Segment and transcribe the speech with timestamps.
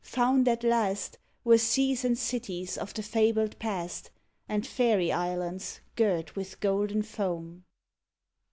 [0.15, 4.09] Found at last Were seas and cities of the fabled past,
[4.49, 7.65] And faery islands girt with golden foam.